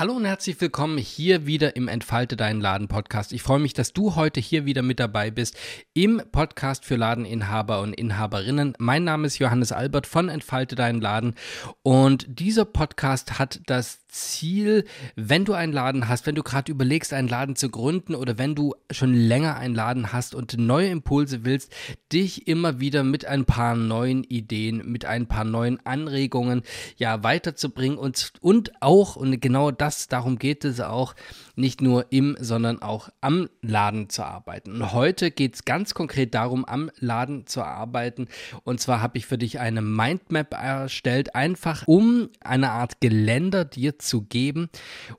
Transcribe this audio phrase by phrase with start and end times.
[0.00, 3.34] Hallo und herzlich willkommen hier wieder im Entfalte deinen Laden Podcast.
[3.34, 5.58] Ich freue mich, dass du heute hier wieder mit dabei bist
[5.92, 8.72] im Podcast für Ladeninhaber und Inhaberinnen.
[8.78, 11.34] Mein Name ist Johannes Albert von Entfalte deinen Laden
[11.82, 14.84] und dieser Podcast hat das Ziel,
[15.16, 18.54] wenn du einen Laden hast, wenn du gerade überlegst, einen Laden zu gründen oder wenn
[18.54, 21.72] du schon länger einen Laden hast und neue Impulse willst,
[22.12, 26.62] dich immer wieder mit ein paar neuen Ideen, mit ein paar neuen Anregungen
[26.96, 31.14] ja weiterzubringen und, und auch, und genau das, darum geht es auch,
[31.60, 34.72] nicht nur im, sondern auch am Laden zu arbeiten.
[34.72, 38.28] Und heute geht es ganz konkret darum, am Laden zu arbeiten.
[38.64, 43.98] Und zwar habe ich für dich eine Mindmap erstellt, einfach um eine Art Geländer dir
[44.00, 44.68] zu geben,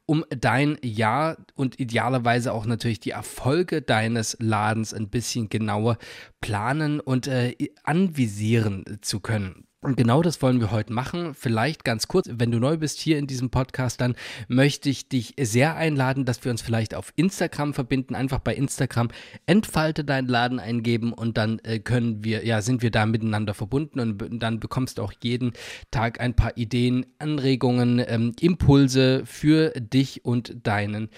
[0.06, 5.98] um dein Jahr und idealerweise auch natürlich die Erfolge deines Ladens ein bisschen genauer
[6.42, 9.68] planen und äh, anvisieren zu können.
[9.84, 11.34] Und genau das wollen wir heute machen.
[11.34, 14.16] Vielleicht ganz kurz, wenn du neu bist hier in diesem Podcast, dann
[14.48, 18.14] möchte ich dich sehr einladen, dass wir uns vielleicht auf Instagram verbinden.
[18.14, 19.08] Einfach bei Instagram
[19.48, 24.00] entfalte deinen Laden eingeben und dann äh, können wir, ja, sind wir da miteinander verbunden
[24.00, 25.54] und dann bekommst du auch jeden
[25.90, 31.10] Tag ein paar Ideen, Anregungen, ähm, Impulse für dich und deinen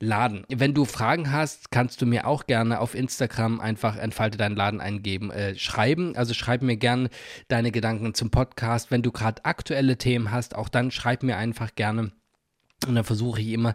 [0.00, 0.44] Laden.
[0.48, 4.80] Wenn du Fragen hast, kannst du mir auch gerne auf Instagram einfach entfalte deinen Laden
[4.80, 6.16] eingeben, äh, schreiben.
[6.16, 7.10] Also schreib mir gerne
[7.48, 8.90] deine Gedanken zum Podcast.
[8.90, 12.12] Wenn du gerade aktuelle Themen hast, auch dann schreib mir einfach gerne.
[12.86, 13.74] Und dann versuche ich immer,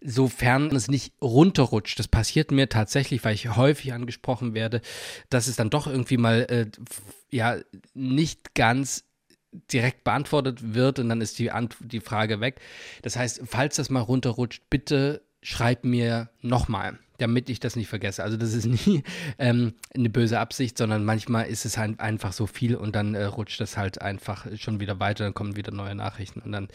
[0.00, 4.80] sofern es nicht runterrutscht, das passiert mir tatsächlich, weil ich häufig angesprochen werde,
[5.28, 6.66] dass es dann doch irgendwie mal, äh,
[7.32, 7.56] ja,
[7.94, 9.04] nicht ganz
[9.72, 12.60] direkt beantwortet wird und dann ist die, Ant die Frage weg.
[13.02, 18.24] Das heißt, falls das mal runterrutscht, bitte schreib mir nochmal, damit ich das nicht vergesse.
[18.24, 19.04] Also das ist nie
[19.38, 23.24] ähm, eine böse Absicht, sondern manchmal ist es halt einfach so viel und dann äh,
[23.24, 26.68] rutscht das halt einfach schon wieder weiter, dann kommen wieder neue Nachrichten und dann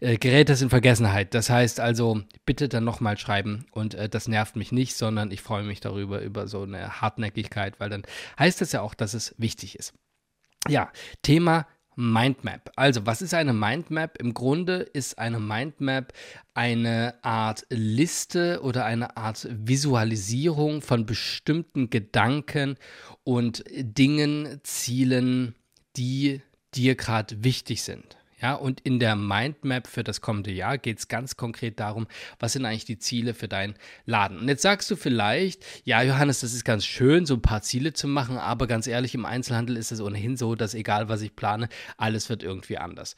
[0.00, 1.34] äh, gerät das in Vergessenheit.
[1.34, 5.42] Das heißt also, bitte dann nochmal schreiben und äh, das nervt mich nicht, sondern ich
[5.42, 8.04] freue mich darüber, über so eine Hartnäckigkeit, weil dann
[8.38, 9.92] heißt das ja auch, dass es wichtig ist.
[10.68, 11.66] Ja, Thema
[11.96, 12.72] Mindmap.
[12.76, 14.18] Also, was ist eine Mindmap?
[14.20, 16.12] Im Grunde ist eine Mindmap
[16.54, 22.76] eine Art Liste oder eine Art Visualisierung von bestimmten Gedanken
[23.24, 25.54] und Dingen, Zielen,
[25.96, 26.40] die
[26.74, 28.16] dir gerade wichtig sind.
[28.42, 32.08] Ja, und in der Mindmap für das kommende Jahr geht es ganz konkret darum,
[32.40, 34.38] was sind eigentlich die Ziele für deinen Laden.
[34.38, 37.92] Und jetzt sagst du vielleicht, ja, Johannes, das ist ganz schön, so ein paar Ziele
[37.92, 41.36] zu machen, aber ganz ehrlich, im Einzelhandel ist es ohnehin so, dass egal was ich
[41.36, 43.14] plane, alles wird irgendwie anders.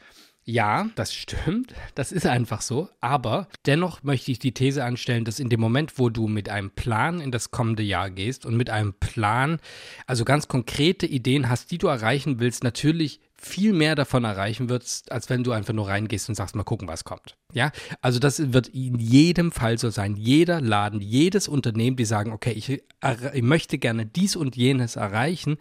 [0.47, 5.41] Ja, das stimmt, das ist einfach so, aber dennoch möchte ich die These anstellen, dass
[5.41, 8.69] in dem Moment, wo du mit einem Plan in das kommende Jahr gehst und mit
[8.69, 9.59] einem Plan,
[10.07, 15.13] also ganz konkrete Ideen hast, die du erreichen willst, natürlich viel mehr davon erreichen wirst,
[15.13, 17.37] als wenn du einfach nur reingehst und sagst, mal gucken, was kommt.
[17.53, 17.73] Ja,
[18.03, 20.15] also das wird in jedem Fall so sein.
[20.17, 25.57] Jeder Laden, jedes Unternehmen, die sagen, okay, ich, ich möchte gerne dies und jenes erreichen,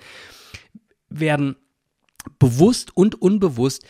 [1.09, 1.55] werden
[2.39, 3.85] bewusst und unbewusst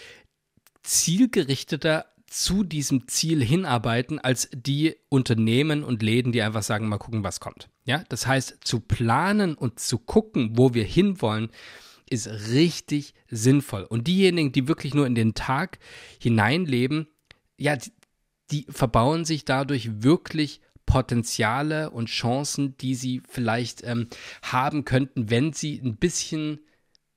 [0.83, 7.23] zielgerichteter zu diesem Ziel hinarbeiten als die Unternehmen und Läden, die einfach sagen, mal gucken,
[7.23, 7.69] was kommt.
[7.85, 11.49] Ja, das heißt, zu planen und zu gucken, wo wir hinwollen,
[12.09, 13.83] ist richtig sinnvoll.
[13.83, 15.77] Und diejenigen, die wirklich nur in den Tag
[16.19, 17.07] hineinleben,
[17.57, 17.91] ja, die,
[18.51, 24.07] die verbauen sich dadurch wirklich Potenziale und Chancen, die sie vielleicht ähm,
[24.41, 26.59] haben könnten, wenn sie ein bisschen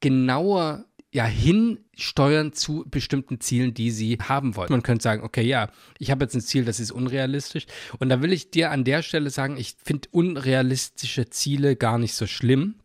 [0.00, 0.84] genauer
[1.16, 4.70] ja hinsteuern zu bestimmten Zielen, die sie haben wollen.
[4.70, 7.64] Man könnte sagen, okay, ja, ich habe jetzt ein Ziel, das ist unrealistisch.
[7.98, 12.12] Und da will ich dir an der Stelle sagen, ich finde unrealistische Ziele gar nicht
[12.14, 12.76] so schlimm.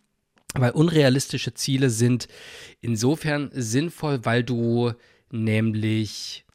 [0.54, 2.30] Weil unrealistische Ziele sind
[2.80, 4.94] insofern sinnvoll, weil du
[5.30, 6.46] nämlich,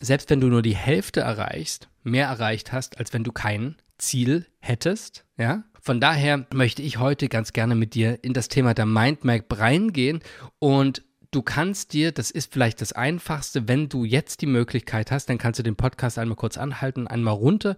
[0.00, 4.46] selbst wenn du nur die Hälfte erreichst, mehr erreicht hast, als wenn du kein Ziel
[4.60, 5.64] hättest, ja.
[5.80, 10.20] Von daher möchte ich heute ganz gerne mit dir in das Thema der Mindmap reingehen
[10.58, 11.02] und
[11.34, 15.38] du kannst dir, das ist vielleicht das Einfachste, wenn du jetzt die Möglichkeit hast, dann
[15.38, 17.76] kannst du den Podcast einmal kurz anhalten, einmal runter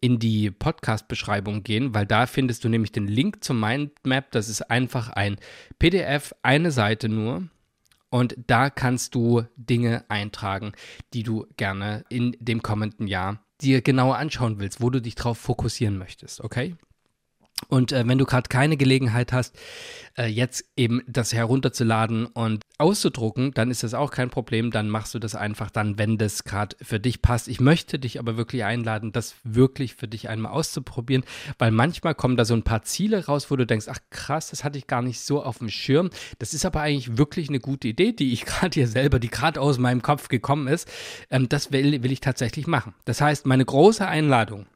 [0.00, 4.30] in die Podcast-Beschreibung gehen, weil da findest du nämlich den Link zum Mindmap.
[4.30, 5.36] Das ist einfach ein
[5.78, 7.48] PDF, eine Seite nur.
[8.08, 10.72] Und da kannst du Dinge eintragen,
[11.12, 15.38] die du gerne in dem kommenden Jahr dir genauer anschauen willst, wo du dich drauf
[15.38, 16.76] fokussieren möchtest, okay?
[17.68, 19.56] Und äh, wenn du gerade keine Gelegenheit hast,
[20.16, 24.70] äh, jetzt eben das herunterzuladen und auszudrucken, dann ist das auch kein Problem.
[24.70, 27.48] Dann machst du das einfach dann, wenn das gerade für dich passt.
[27.48, 31.24] Ich möchte dich aber wirklich einladen, das wirklich für dich einmal auszuprobieren,
[31.58, 34.64] weil manchmal kommen da so ein paar Ziele raus, wo du denkst, ach krass, das
[34.64, 36.10] hatte ich gar nicht so auf dem Schirm.
[36.38, 39.60] Das ist aber eigentlich wirklich eine gute Idee, die ich gerade hier selber, die gerade
[39.60, 40.90] aus meinem Kopf gekommen ist.
[41.30, 42.94] Ähm, das will, will ich tatsächlich machen.
[43.04, 44.66] Das heißt, meine große Einladung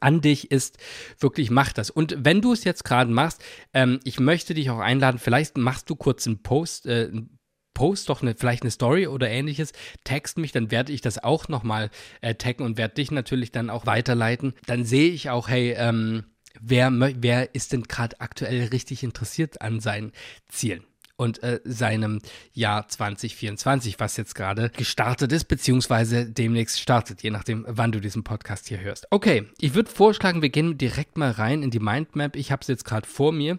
[0.00, 0.78] an dich ist,
[1.18, 1.90] wirklich mach das.
[1.90, 3.42] Und wenn du es jetzt gerade machst,
[3.74, 7.38] ähm, ich möchte dich auch einladen, vielleicht machst du kurz einen Post, äh, einen
[7.74, 9.72] Post doch eine, vielleicht eine Story oder ähnliches,
[10.04, 11.90] text mich, dann werde ich das auch nochmal
[12.20, 14.54] äh, taggen und werde dich natürlich dann auch weiterleiten.
[14.66, 16.24] Dann sehe ich auch, hey, ähm,
[16.60, 20.12] wer, wer ist denn gerade aktuell richtig interessiert an seinen
[20.48, 20.84] Zielen?
[21.20, 22.22] Und äh, seinem
[22.54, 28.24] Jahr 2024, was jetzt gerade gestartet ist, beziehungsweise demnächst startet, je nachdem, wann du diesen
[28.24, 29.06] Podcast hier hörst.
[29.10, 32.36] Okay, ich würde vorschlagen, wir gehen direkt mal rein in die Mindmap.
[32.36, 33.58] Ich habe es jetzt gerade vor mir.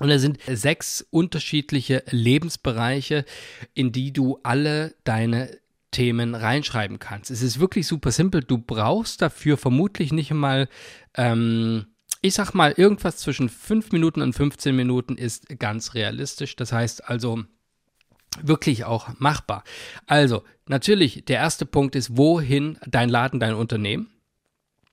[0.00, 3.26] Und da sind sechs unterschiedliche Lebensbereiche,
[3.74, 5.58] in die du alle deine
[5.90, 7.30] Themen reinschreiben kannst.
[7.30, 8.42] Es ist wirklich super simpel.
[8.42, 10.66] Du brauchst dafür vermutlich nicht einmal
[11.14, 11.88] ähm,
[12.20, 16.56] ich sag mal, irgendwas zwischen 5 Minuten und 15 Minuten ist ganz realistisch.
[16.56, 17.44] Das heißt also
[18.42, 19.64] wirklich auch machbar.
[20.06, 24.10] Also, natürlich, der erste Punkt ist, wohin dein Laden, dein Unternehmen?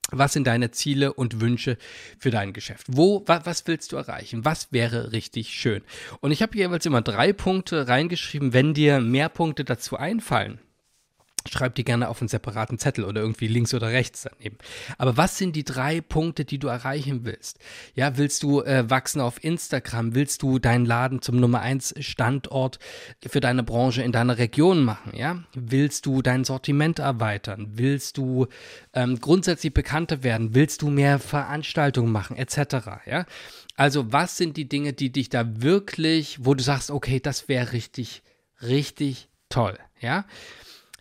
[0.09, 1.77] Was sind deine Ziele und Wünsche
[2.17, 2.87] für dein Geschäft?
[2.87, 4.45] Wo, wa, was willst du erreichen?
[4.45, 5.83] Was wäre richtig schön?
[6.21, 8.53] Und ich habe jeweils immer drei Punkte reingeschrieben.
[8.53, 10.59] Wenn dir mehr Punkte dazu einfallen,
[11.47, 14.57] Schreib die gerne auf einen separaten Zettel oder irgendwie links oder rechts daneben.
[14.97, 17.59] Aber was sind die drei Punkte, die du erreichen willst?
[17.95, 20.15] Ja, willst du äh, wachsen auf Instagram?
[20.15, 22.79] Willst du deinen Laden zum Nummer 1 Standort
[23.25, 25.13] für deine Branche in deiner Region machen?
[25.15, 27.69] Ja, willst du dein Sortiment erweitern?
[27.73, 28.47] Willst du
[28.93, 30.53] ähm, grundsätzlich bekannter werden?
[30.53, 32.37] Willst du mehr Veranstaltungen machen?
[32.37, 32.57] Etc.
[33.05, 33.25] Ja,
[33.75, 37.73] also was sind die Dinge, die dich da wirklich, wo du sagst, okay, das wäre
[37.73, 38.23] richtig,
[38.61, 39.77] richtig toll?
[40.01, 40.25] Ja.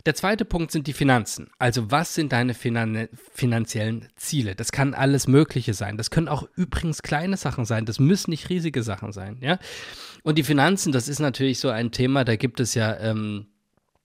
[0.06, 1.50] Der zweite Punkt sind die Finanzen.
[1.58, 4.54] Also was sind deine finan finanziellen Ziele?
[4.54, 5.96] Das kann alles Mögliche sein.
[5.96, 7.86] Das können auch übrigens kleine Sachen sein.
[7.86, 9.38] Das müssen nicht riesige Sachen sein.
[9.40, 9.58] Ja.
[10.22, 12.24] Und die Finanzen, das ist natürlich so ein Thema.
[12.24, 13.48] Da gibt es ja ähm,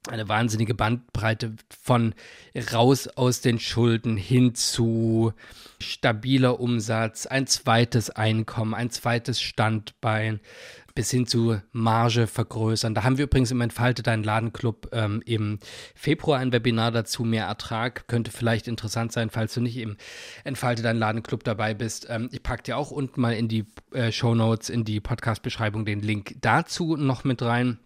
[0.09, 1.53] eine wahnsinnige Bandbreite
[1.83, 2.15] von
[2.73, 5.33] raus aus den Schulden hin zu
[5.79, 10.39] stabiler Umsatz, ein zweites Einkommen, ein zweites Standbein,
[10.95, 12.93] bis hin zu Marge vergrößern.
[12.93, 15.59] Da haben wir übrigens im Entfalte deinen Ladenclub ähm, im
[15.95, 17.23] Februar ein Webinar dazu.
[17.23, 19.97] Mehr Ertrag könnte vielleicht interessant sein, falls du nicht im
[20.43, 22.07] Entfalte deinen Ladenclub dabei bist.
[22.09, 25.85] Ähm, ich packe dir auch unten mal in die äh, Show Notes, in die Podcast-Beschreibung
[25.85, 27.79] den Link dazu noch mit rein.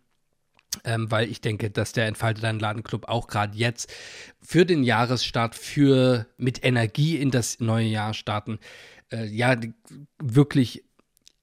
[0.84, 3.90] Ähm, weil ich denke, dass der Entfalte deinen Ladenclub auch gerade jetzt
[4.42, 8.60] für den Jahresstart, für mit Energie in das neue Jahr starten,
[9.12, 9.56] äh, ja,
[10.22, 10.84] wirklich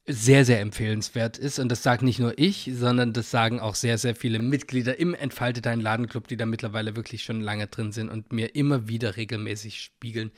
[0.06, 1.58] sehr, sehr empfehlenswert ist.
[1.58, 5.14] Und das sagt nicht nur ich, sondern das sagen auch sehr, sehr viele Mitglieder im
[5.14, 9.16] Entfalte Dein Ladenclub, die da mittlerweile wirklich schon lange drin sind und mir immer wieder
[9.16, 10.32] regelmäßig spiegeln,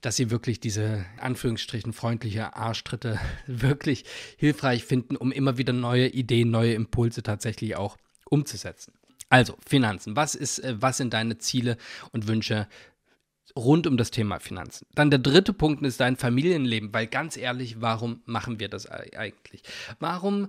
[0.00, 4.04] dass sie wirklich diese Anführungsstrichen freundliche Arschtritte wirklich
[4.38, 7.98] hilfreich finden, um immer wieder neue Ideen, neue Impulse tatsächlich auch
[8.30, 8.94] umzusetzen.
[9.28, 10.14] Also Finanzen.
[10.14, 11.76] Was ist, äh, was sind deine Ziele
[12.12, 12.66] und Wünsche
[13.56, 14.86] rund um das Thema Finanzen.
[14.94, 19.62] Dann der dritte Punkt ist dein Familienleben, weil ganz ehrlich, warum machen wir das eigentlich?
[19.98, 20.48] Warum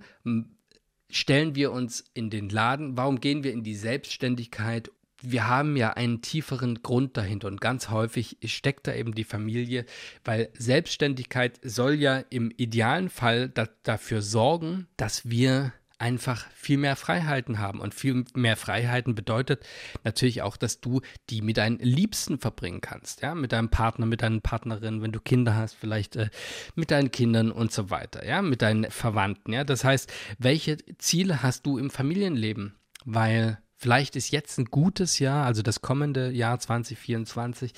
[1.10, 2.98] stellen wir uns in den Laden?
[2.98, 4.92] Warum gehen wir in die Selbstständigkeit?
[5.22, 9.86] Wir haben ja einen tieferen Grund dahinter und ganz häufig steckt da eben die Familie,
[10.25, 15.72] weil Selbstständigkeit soll ja im idealen Fall da, dafür sorgen, dass wir
[16.04, 17.80] einfach viel mehr Freiheiten haben.
[17.80, 19.66] Und viel mehr Freiheiten bedeutet
[20.04, 24.22] natürlich auch, dass du die mit deinen Liebsten verbringen kannst, ja, mit deinem Partner, mit
[24.22, 26.30] deinen Partnerinnen, wenn du Kinder hast, vielleicht äh,
[26.76, 29.64] mit deinen Kindern und so weiter, ja, mit deinen Verwandten, ja.
[29.64, 32.76] Das heißt, welche Ziele hast du im Familienleben?
[33.06, 37.72] Weil vielleicht ist jetzt ein gutes Jahr, also das kommende Jahr 2024,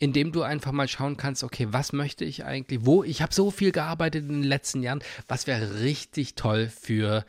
[0.00, 3.50] indem du einfach mal schauen kannst, okay, was möchte ich eigentlich, wo, ich habe so
[3.50, 7.24] viel gearbeitet in den letzten Jahren, was wäre richtig toll für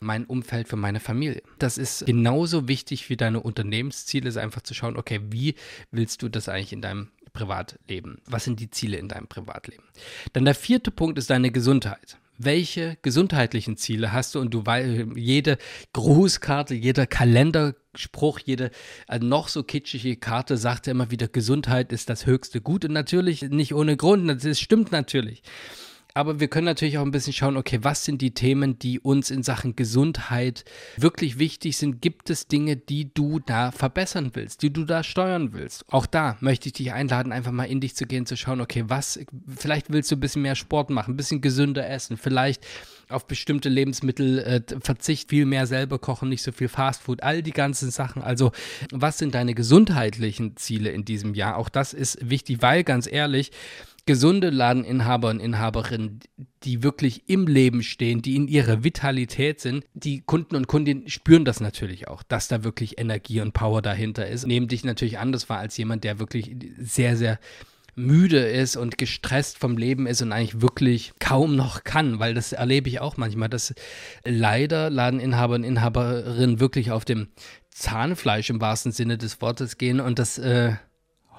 [0.00, 1.42] mein Umfeld, für meine Familie.
[1.58, 5.56] Das ist genauso wichtig wie deine Unternehmensziele, ist einfach zu schauen, okay, wie
[5.90, 8.20] willst du das eigentlich in deinem Privatleben?
[8.26, 9.84] Was sind die Ziele in deinem Privatleben?
[10.32, 15.16] Dann der vierte Punkt ist deine Gesundheit welche gesundheitlichen Ziele hast du und du weißt,
[15.16, 15.58] jede
[15.92, 18.70] Grußkarte, jeder Kalenderspruch, jede
[19.06, 22.92] also noch so kitschige Karte sagt ja immer wieder, Gesundheit ist das höchste Gut und
[22.92, 25.42] natürlich nicht ohne Grund, das stimmt natürlich.
[26.14, 29.30] Aber wir können natürlich auch ein bisschen schauen, okay, was sind die Themen, die uns
[29.30, 30.64] in Sachen Gesundheit
[30.96, 32.02] wirklich wichtig sind?
[32.02, 35.84] Gibt es Dinge, die du da verbessern willst, die du da steuern willst?
[35.88, 38.84] Auch da möchte ich dich einladen, einfach mal in dich zu gehen, zu schauen, okay,
[38.88, 39.20] was,
[39.56, 42.66] vielleicht willst du ein bisschen mehr Sport machen, ein bisschen gesünder essen, vielleicht
[43.08, 47.52] auf bestimmte Lebensmittel äh, Verzicht, viel mehr selber kochen, nicht so viel Fastfood, all die
[47.52, 48.22] ganzen Sachen.
[48.22, 48.52] Also,
[48.90, 51.56] was sind deine gesundheitlichen Ziele in diesem Jahr?
[51.56, 53.50] Auch das ist wichtig, weil ganz ehrlich,
[54.04, 56.20] gesunde Ladeninhaber und Inhaberinnen,
[56.64, 61.44] die wirklich im Leben stehen, die in ihrer Vitalität sind, die Kunden und Kundinnen spüren
[61.44, 64.46] das natürlich auch, dass da wirklich Energie und Power dahinter ist.
[64.46, 67.38] Nehmen dich natürlich anders wahr als jemand, der wirklich sehr, sehr
[67.94, 72.52] müde ist und gestresst vom Leben ist und eigentlich wirklich kaum noch kann, weil das
[72.52, 73.74] erlebe ich auch manchmal, dass
[74.24, 77.28] leider Ladeninhaber und Inhaberinnen wirklich auf dem
[77.70, 80.72] Zahnfleisch im wahrsten Sinne des Wortes gehen und das äh,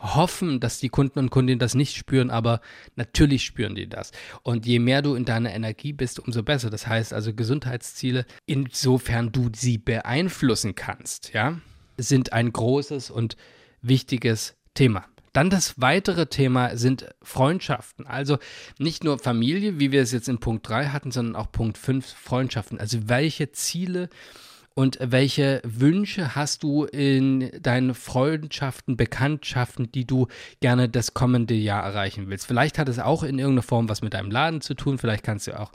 [0.04, 2.60] hoffen, dass die Kunden und Kundinnen das nicht spüren, aber
[2.96, 4.12] natürlich spüren die das.
[4.44, 6.70] Und je mehr du in deiner Energie bist, umso besser.
[6.70, 11.60] Das heißt also Gesundheitsziele, insofern du sie beeinflussen kannst, ja,
[11.98, 13.38] sind ein großes und
[13.82, 15.06] wichtiges Thema.
[15.32, 18.06] Dann das weitere Thema sind Freundschaften.
[18.06, 18.38] Also
[18.78, 22.06] nicht nur Familie, wie wir es jetzt in Punkt 3 hatten, sondern auch Punkt 5
[22.06, 22.80] Freundschaften.
[22.80, 24.10] Also welche Ziele
[24.76, 30.28] und welche Wünsche hast du in deinen Freundschaften, Bekanntschaften, die du
[30.62, 32.48] gerne das kommende Jahr erreichen willst?
[32.48, 35.48] Vielleicht hat es auch in irgendeiner Form was mit deinem Laden zu tun, vielleicht kannst
[35.48, 35.72] du auch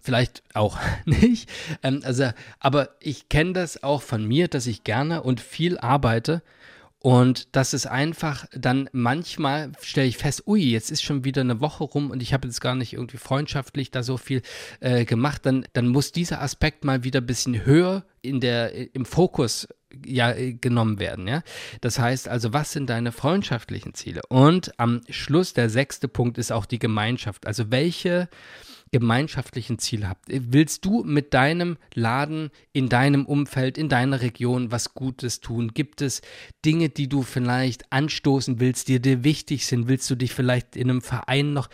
[0.00, 1.50] vielleicht auch nicht.
[1.82, 6.42] Ähm, also, aber ich kenne das auch von mir, dass ich gerne und viel arbeite
[7.00, 11.60] und das ist einfach dann manchmal stelle ich fest, ui, jetzt ist schon wieder eine
[11.60, 14.42] Woche rum und ich habe jetzt gar nicht irgendwie freundschaftlich da so viel
[14.80, 15.46] äh, gemacht.
[15.46, 19.68] Dann, dann muss dieser Aspekt mal wieder ein bisschen höher in der, im Fokus
[20.04, 21.28] ja, genommen werden.
[21.28, 21.42] Ja?
[21.80, 24.22] Das heißt also, was sind deine freundschaftlichen Ziele?
[24.28, 27.46] Und am Schluss, der sechste Punkt ist auch die Gemeinschaft.
[27.46, 28.28] Also welche
[28.90, 30.26] gemeinschaftlichen Ziel habt.
[30.28, 35.72] Willst du mit deinem Laden in deinem Umfeld, in deiner Region was Gutes tun?
[35.74, 36.22] Gibt es
[36.64, 39.88] Dinge, die du vielleicht anstoßen willst, die dir wichtig sind?
[39.88, 41.68] Willst du dich vielleicht in einem Verein noch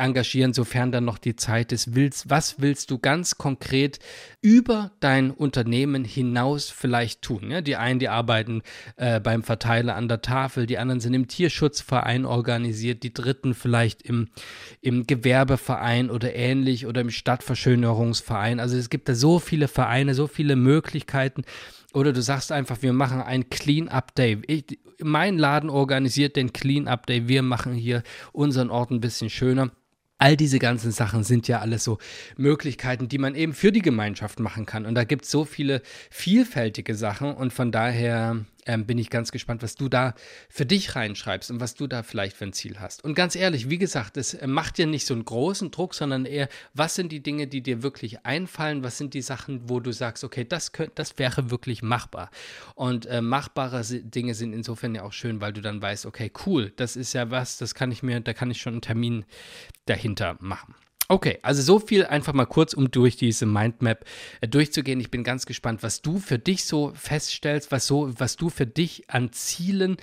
[0.00, 1.94] engagieren, sofern dann noch die Zeit ist.
[1.94, 3.98] Willst, was willst du ganz konkret
[4.40, 7.50] über dein Unternehmen hinaus vielleicht tun?
[7.50, 8.62] Ja, die einen, die arbeiten
[8.96, 14.02] äh, beim Verteiler an der Tafel, die anderen sind im Tierschutzverein organisiert, die dritten vielleicht
[14.02, 14.28] im,
[14.80, 18.60] im Gewerbeverein oder ähnlich oder im Stadtverschönerungsverein.
[18.60, 21.44] Also es gibt da so viele Vereine, so viele Möglichkeiten.
[21.92, 24.40] Oder du sagst einfach, wir machen ein Clean-Up Day.
[24.46, 27.26] Ich, mein Laden organisiert den Clean-Up Day.
[27.26, 28.02] Wir machen hier
[28.32, 29.70] unseren Ort ein bisschen schöner.
[30.22, 31.96] All diese ganzen Sachen sind ja alles so
[32.36, 34.84] Möglichkeiten, die man eben für die Gemeinschaft machen kann.
[34.84, 37.32] Und da gibt es so viele vielfältige Sachen.
[37.32, 40.14] Und von daher ähm, bin ich ganz gespannt, was du da
[40.48, 43.04] für dich reinschreibst und was du da vielleicht für ein Ziel hast.
[43.04, 46.24] Und ganz ehrlich, wie gesagt, es äh, macht dir nicht so einen großen Druck, sondern
[46.24, 48.82] eher, was sind die Dinge, die dir wirklich einfallen?
[48.82, 52.30] Was sind die Sachen, wo du sagst, okay, das, könnt, das wäre wirklich machbar.
[52.74, 56.72] Und äh, machbare Dinge sind insofern ja auch schön, weil du dann weißt, okay, cool,
[56.76, 59.24] das ist ja was, das kann ich mir, da kann ich schon einen Termin
[59.86, 60.74] dahinter machen.
[61.10, 64.04] Okay, also so viel einfach mal kurz, um durch diese Mindmap
[64.40, 65.00] äh, durchzugehen.
[65.00, 68.64] Ich bin ganz gespannt, was du für dich so feststellst, was so, was du für
[68.64, 69.96] dich an Zielen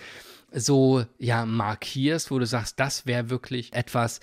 [0.52, 4.20] so ja markierst, wo du sagst, das wäre wirklich etwas.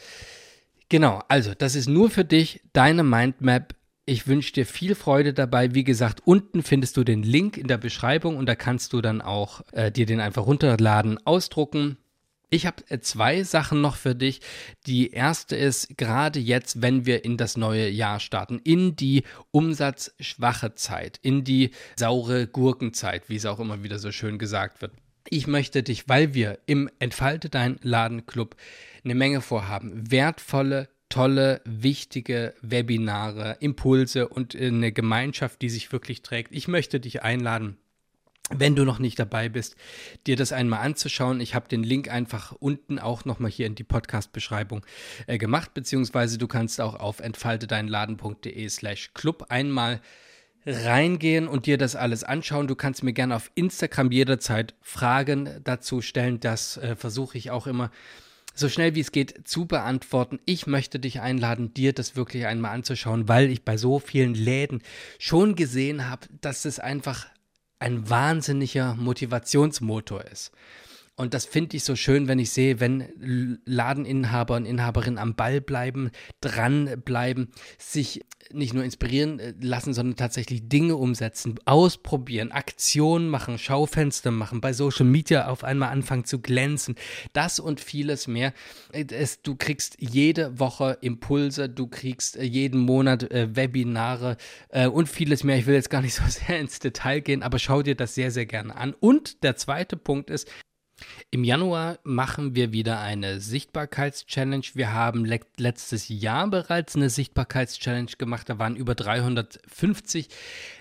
[0.91, 3.75] Genau, also das ist nur für dich deine Mindmap.
[4.05, 5.75] Ich wünsche dir viel Freude dabei.
[5.75, 9.23] Wie gesagt, unten findest du den Link in der Beschreibung und da kannst du dann
[9.23, 11.97] auch äh, dir den einfach runterladen, ausdrucken
[12.51, 14.41] ich habe äh, zwei Sachen noch für dich.
[14.87, 20.75] Die erste ist gerade jetzt, wenn wir in das neue Jahr starten, in die umsatzschwache
[20.75, 24.93] Zeit, in die saure Gurkenzeit, wie es auch immer wieder so schön gesagt wird.
[25.29, 28.57] Ich möchte dich, weil wir im Entfalte dein Ladenclub
[29.05, 36.53] eine Menge vorhaben, wertvolle tolle, wichtige Webinare, Impulse und eine Gemeinschaft, die sich wirklich trägt.
[36.53, 37.77] Ich möchte dich einladen,
[38.51, 39.75] wenn du noch nicht dabei bist,
[40.27, 41.41] dir das einmal anzuschauen.
[41.41, 44.85] Ich habe den Link einfach unten auch nochmal hier in die Podcast-Beschreibung
[45.27, 50.01] äh, gemacht, beziehungsweise du kannst auch auf entfaltedeinladen.de slash club einmal
[50.67, 52.67] reingehen und dir das alles anschauen.
[52.67, 56.41] Du kannst mir gerne auf Instagram jederzeit Fragen dazu stellen.
[56.41, 57.91] Das äh, versuche ich auch immer
[58.55, 60.39] so schnell wie es geht zu beantworten.
[60.45, 64.81] Ich möchte dich einladen, dir das wirklich einmal anzuschauen, weil ich bei so vielen Läden
[65.19, 67.27] schon gesehen habe, dass es einfach
[67.79, 70.53] ein wahnsinniger Motivationsmotor ist.
[71.17, 75.61] Und das finde ich so schön, wenn ich sehe, wenn Ladeninhaber und Inhaberinnen am Ball
[75.61, 83.59] bleiben, dranbleiben, sich nicht nur inspirieren äh, lassen, sondern tatsächlich Dinge umsetzen, ausprobieren, Aktionen machen,
[83.59, 86.97] Schaufenster machen, bei Social Media auf einmal anfangen zu glänzen.
[87.33, 88.53] Das und vieles mehr.
[88.93, 94.37] Äh, es, du kriegst jede Woche Impulse, du kriegst äh, jeden Monat äh, Webinare
[94.71, 95.59] äh, und vieles mehr.
[95.59, 98.33] Ich will jetzt gar nicht so sehr ins Detail gehen, aber schau dir das sehr,
[98.33, 98.95] sehr gerne an.
[98.99, 100.49] Und der zweite Punkt ist,
[101.31, 104.65] im Januar machen wir wieder eine Sichtbarkeitschallenge.
[104.75, 108.49] Wir haben le letztes Jahr bereits eine Sichtbarkeitschallenge gemacht.
[108.49, 110.29] Da waren über 350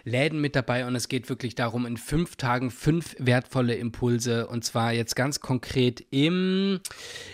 [0.03, 4.63] Läden mit dabei und es geht wirklich darum, in fünf Tagen fünf wertvolle Impulse und
[4.63, 6.79] zwar jetzt ganz konkret im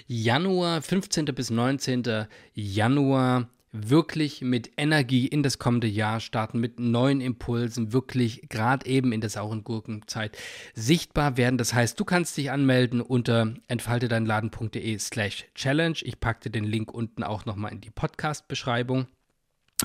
[0.08, 1.26] Januar, 15.
[1.26, 2.28] bis 19.
[2.54, 9.12] Januar wirklich mit Energie in das kommende Jahr starten, mit neuen Impulsen, wirklich gerade eben
[9.12, 10.38] in der sauren Gurkenzeit
[10.74, 11.58] sichtbar werden.
[11.58, 16.00] Das heißt, du kannst dich anmelden unter entfaltedeinladen.de slash challenge.
[16.02, 19.08] Ich packte den Link unten auch nochmal in die Podcast-Beschreibung.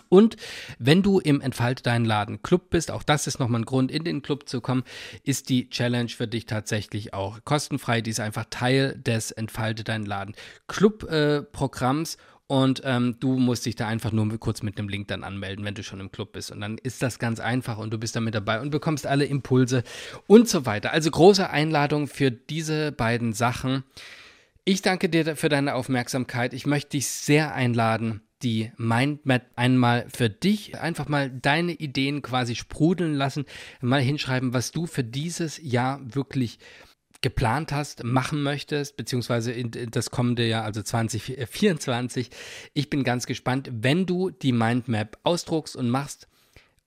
[0.08, 0.36] Und
[0.78, 4.04] wenn du im Entfalte deinen Laden Club bist, auch das ist nochmal ein Grund, in
[4.04, 4.84] den Club zu kommen,
[5.22, 8.00] ist die Challenge für dich tatsächlich auch kostenfrei.
[8.00, 10.34] Die ist einfach Teil des Entfalte deinen Laden
[10.66, 12.14] Club-Programms.
[12.14, 15.64] Äh, und ähm, du musst dich da einfach nur kurz mit einem Link dann anmelden,
[15.64, 16.50] wenn du schon im Club bist.
[16.50, 19.24] Und dann ist das ganz einfach und du bist da mit dabei und bekommst alle
[19.24, 19.82] Impulse
[20.26, 20.92] und so weiter.
[20.92, 23.84] Also große Einladung für diese beiden Sachen.
[24.64, 26.52] Ich danke dir für deine Aufmerksamkeit.
[26.52, 32.56] Ich möchte dich sehr einladen, die Mindmap einmal für dich, einfach mal deine Ideen quasi
[32.56, 33.46] sprudeln lassen,
[33.80, 36.58] mal hinschreiben, was du für dieses Jahr wirklich
[37.24, 42.28] geplant hast, machen möchtest, beziehungsweise in, in das kommende Jahr, also 2024.
[42.74, 46.28] Ich bin ganz gespannt, wenn du die Mindmap ausdruckst und machst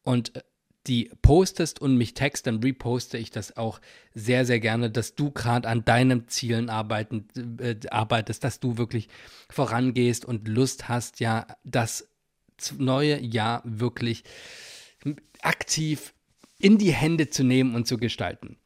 [0.04, 0.42] und äh,
[0.86, 3.82] die postest und mich text, dann reposte ich das auch
[4.14, 7.28] sehr, sehr gerne, dass du gerade an deinen Zielen arbeiten,
[7.60, 9.10] äh, arbeitest, dass du wirklich
[9.50, 12.08] vorangehst und Lust hast, ja, das
[12.78, 14.24] neue Jahr wirklich
[15.42, 16.14] aktiv
[16.60, 18.58] in die Hände zu nehmen und zu gestalten.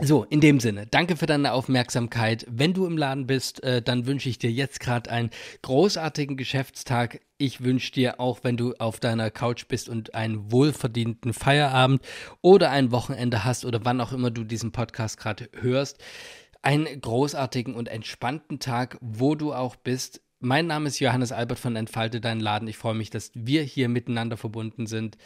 [0.00, 2.46] So, in dem Sinne, danke für deine Aufmerksamkeit.
[2.48, 5.30] Wenn du im Laden bist, äh, dann wünsche ich dir jetzt gerade einen
[5.60, 7.20] großartigen Geschäftstag.
[7.36, 12.00] Ich wünsche dir auch, wenn du auf deiner Couch bist und einen wohlverdienten Feierabend
[12.40, 16.02] oder ein Wochenende hast oder wann auch immer du diesen Podcast gerade hörst,
[16.62, 20.22] einen großartigen und entspannten Tag, wo du auch bist.
[20.40, 22.66] Mein Name ist Johannes Albert von Entfalte deinen Laden.
[22.66, 25.18] Ich freue mich, dass wir hier miteinander verbunden sind.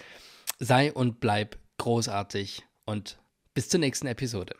[0.58, 3.18] Sei und bleib großartig und
[3.56, 4.54] bis zur nächsten Episode.